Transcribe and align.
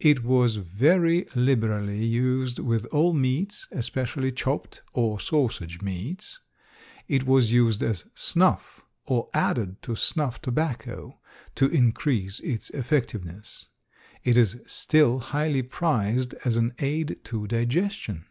It 0.00 0.24
was 0.24 0.56
very 0.56 1.28
liberally 1.36 2.04
used 2.04 2.58
with 2.58 2.86
all 2.86 3.12
meats, 3.14 3.68
especially 3.70 4.32
chopped 4.32 4.82
or 4.94 5.20
sausage 5.20 5.80
meats. 5.80 6.40
It 7.06 7.24
was 7.24 7.52
used 7.52 7.80
as 7.80 8.10
snuff 8.16 8.80
or 9.04 9.28
added 9.32 9.80
to 9.82 9.94
snuff 9.94 10.42
tobacco 10.42 11.20
to 11.54 11.66
increase 11.66 12.40
its 12.40 12.70
effectiveness. 12.70 13.68
It 14.24 14.36
is 14.36 14.60
still 14.66 15.20
highly 15.20 15.62
prized 15.62 16.34
as 16.44 16.56
an 16.56 16.74
aid 16.80 17.20
to 17.26 17.46
digestion. 17.46 18.24